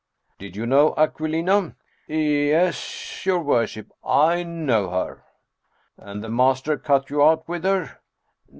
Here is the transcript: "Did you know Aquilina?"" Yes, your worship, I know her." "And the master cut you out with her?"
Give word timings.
"Did 0.39 0.55
you 0.55 0.65
know 0.65 0.95
Aquilina?"" 0.97 1.75
Yes, 2.07 3.23
your 3.23 3.39
worship, 3.43 3.91
I 4.03 4.41
know 4.41 4.89
her." 4.89 5.23
"And 5.95 6.23
the 6.23 6.29
master 6.29 6.75
cut 6.79 7.11
you 7.11 7.21
out 7.23 7.47
with 7.47 7.63
her?" 7.65 7.99